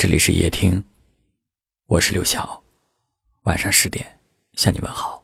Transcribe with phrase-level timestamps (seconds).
[0.00, 0.82] 这里是夜听，
[1.84, 2.64] 我是刘晓。
[3.42, 4.18] 晚上十点
[4.54, 5.22] 向你问好。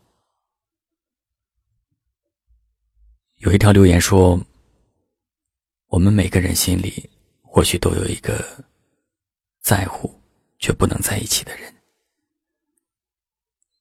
[3.37, 4.39] 有一条留言说
[5.89, 7.09] ：“我们每个人心里
[7.41, 8.63] 或许都有一个
[9.61, 10.15] 在乎
[10.59, 11.75] 却不能在一起的人，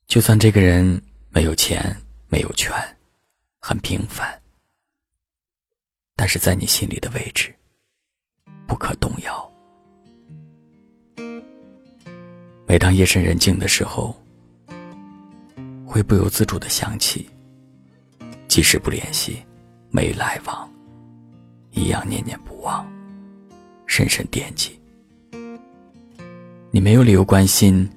[0.07, 1.93] 就算这个人没有钱、
[2.30, 2.71] 没有权，
[3.59, 4.41] 很平凡，
[6.16, 7.54] 但是在你心里的位置
[8.66, 9.52] 不可动摇。”
[12.68, 14.16] 每当夜深人静的时候，
[15.85, 17.30] 会不由自主的想起，
[18.48, 19.38] 即使不联系，
[19.91, 20.67] 没来往，
[21.72, 22.86] 一样念念不忘，
[23.86, 24.80] 深深惦记。
[26.72, 27.88] 你没有理由关心，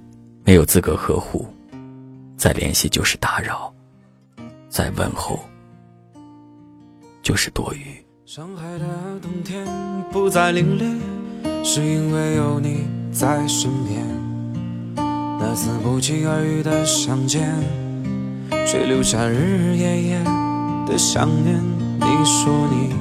[0.45, 1.47] 没有资格呵护，
[2.37, 3.75] 再联系就是打扰，
[4.69, 5.41] 再问候
[7.23, 8.05] 就是多余。
[8.27, 9.67] 上海的冬天
[10.13, 14.18] 不再凛冽，是因为有你在身边。
[15.41, 17.49] 那次不期而遇的相见，
[18.67, 20.25] 却留下日日夜夜
[20.85, 21.63] 的想念。
[22.01, 22.93] 你说你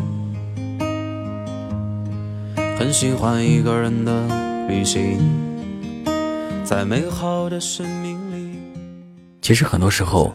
[2.78, 5.20] 很喜欢一个人的旅行，
[6.64, 8.60] 在美好的生命里。
[9.42, 10.32] 其实很多时候，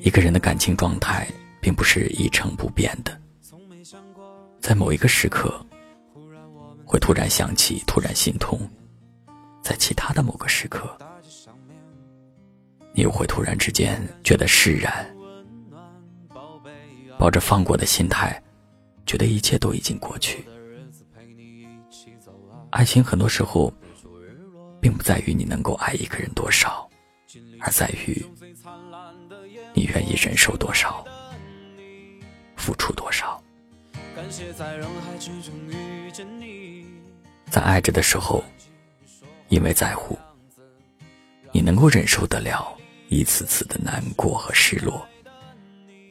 [0.00, 1.26] 一个人的感情状态
[1.60, 3.18] 并不是一成不变的，
[4.60, 5.52] 在某一个时刻，
[6.84, 8.60] 会突然想起，突然心痛；
[9.60, 10.96] 在其他的某个时刻。
[12.94, 15.06] 你又会突然之间觉得释然，
[17.18, 18.42] 抱着放过的心态，
[19.06, 20.44] 觉得一切都已经过去。
[22.70, 23.72] 爱情很多时候，
[24.80, 26.88] 并不在于你能够爱一个人多少，
[27.60, 28.24] 而在于
[29.72, 31.04] 你愿意忍受多少，
[32.56, 33.42] 付出多少。
[37.50, 38.44] 在爱着的时候，
[39.48, 40.18] 因为在乎，
[41.52, 42.78] 你能够忍受得了。
[43.12, 45.06] 一次次的难过和失落，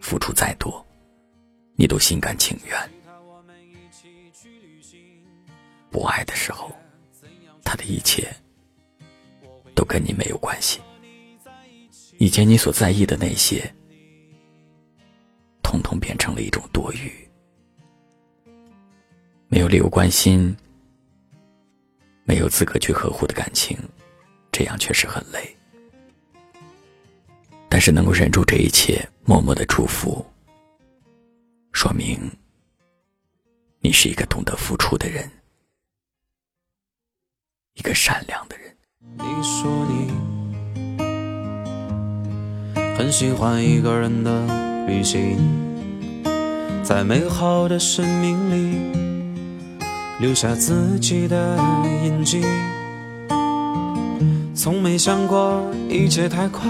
[0.02, 0.86] 付出再多，
[1.76, 2.78] 你都心甘情愿。
[5.90, 6.72] 不爱的时候，
[7.64, 8.32] 他的一切
[9.74, 10.80] 都跟你没有关系。
[12.20, 13.74] 以前你所在意的那些，
[15.64, 17.12] 统统变成了一种多余。
[19.48, 20.56] 没有理由关心，
[22.26, 23.76] 没有资格去呵护的感情，
[24.52, 25.58] 这样确实很累。
[27.74, 30.26] 但是能够忍住这一切，默默的祝福，
[31.72, 32.20] 说明
[33.80, 35.32] 你是一个懂得付出的人，
[37.76, 38.76] 一个善良的人。
[39.18, 40.12] 你说你
[42.98, 45.38] 很喜欢一个人的旅行，
[46.84, 48.76] 在美好的生命里
[50.20, 51.58] 留下自己的
[52.04, 52.44] 印记，
[54.54, 56.70] 从没想过一切太快。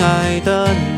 [0.00, 0.89] 爱的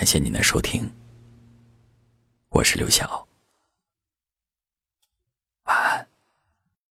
[0.00, 0.90] 感谢您的收听，
[2.48, 3.29] 我是刘晓。